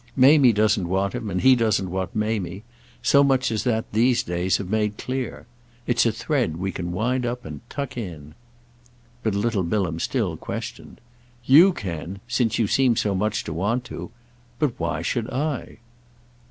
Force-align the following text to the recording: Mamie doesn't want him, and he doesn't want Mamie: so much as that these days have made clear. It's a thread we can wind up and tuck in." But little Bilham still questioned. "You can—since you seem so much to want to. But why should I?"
Mamie 0.15 0.51
doesn't 0.51 0.89
want 0.89 1.13
him, 1.13 1.29
and 1.29 1.41
he 1.41 1.55
doesn't 1.55 1.91
want 1.91 2.15
Mamie: 2.15 2.63
so 3.03 3.23
much 3.23 3.51
as 3.51 3.63
that 3.65 3.91
these 3.93 4.23
days 4.23 4.57
have 4.57 4.67
made 4.67 4.97
clear. 4.97 5.45
It's 5.85 6.07
a 6.07 6.11
thread 6.11 6.57
we 6.57 6.71
can 6.71 6.91
wind 6.91 7.23
up 7.23 7.45
and 7.45 7.61
tuck 7.69 7.95
in." 7.97 8.33
But 9.21 9.35
little 9.35 9.61
Bilham 9.61 9.99
still 9.99 10.37
questioned. 10.37 10.99
"You 11.45 11.71
can—since 11.71 12.57
you 12.57 12.65
seem 12.65 12.95
so 12.95 13.13
much 13.13 13.43
to 13.43 13.53
want 13.53 13.83
to. 13.93 14.09
But 14.57 14.73
why 14.79 15.03
should 15.03 15.29
I?" 15.29 15.77